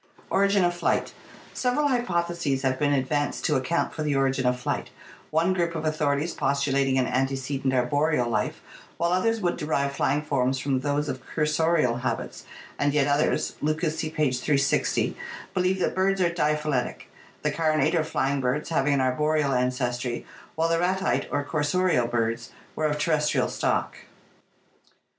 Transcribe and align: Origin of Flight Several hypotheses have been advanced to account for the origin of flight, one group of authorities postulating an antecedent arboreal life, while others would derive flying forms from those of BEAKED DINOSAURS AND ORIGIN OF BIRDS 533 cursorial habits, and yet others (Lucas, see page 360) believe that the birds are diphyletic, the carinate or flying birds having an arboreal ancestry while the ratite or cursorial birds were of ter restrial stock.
Origin 0.31 0.65
of 0.65 0.73
Flight 0.73 1.13
Several 1.53 1.89
hypotheses 1.89 2.63
have 2.63 2.79
been 2.79 2.91
advanced 2.91 3.45
to 3.45 3.55
account 3.55 3.93
for 3.93 4.01
the 4.01 4.15
origin 4.15 4.47
of 4.47 4.59
flight, 4.59 4.89
one 5.29 5.53
group 5.53 5.75
of 5.75 5.85
authorities 5.85 6.33
postulating 6.33 6.97
an 6.97 7.05
antecedent 7.05 7.71
arboreal 7.71 8.27
life, 8.27 8.61
while 8.97 9.11
others 9.11 9.41
would 9.41 9.57
derive 9.57 9.95
flying 9.95 10.23
forms 10.23 10.57
from 10.57 10.79
those 10.79 11.07
of 11.07 11.17
BEAKED 11.19 11.35
DINOSAURS 11.35 11.59
AND 11.59 11.67
ORIGIN 11.75 11.85
OF 11.91 12.01
BIRDS 12.01 12.01
533 12.01 12.17
cursorial 12.17 12.17
habits, 12.17 12.45
and 12.79 12.93
yet 12.95 13.07
others 13.07 13.55
(Lucas, 13.61 13.97
see 13.99 14.09
page 14.09 14.39
360) 14.39 15.17
believe 15.53 15.77
that 15.79 15.89
the 15.89 15.93
birds 15.93 16.19
are 16.19 16.31
diphyletic, 16.31 17.01
the 17.43 17.51
carinate 17.51 17.93
or 17.93 18.03
flying 18.03 18.41
birds 18.41 18.69
having 18.69 18.95
an 18.95 19.01
arboreal 19.01 19.53
ancestry 19.53 20.25
while 20.55 20.67
the 20.67 20.79
ratite 20.79 21.27
or 21.31 21.45
cursorial 21.45 22.09
birds 22.09 22.49
were 22.75 22.85
of 22.87 22.97
ter 22.97 23.15
restrial 23.15 23.47
stock. 23.51 23.95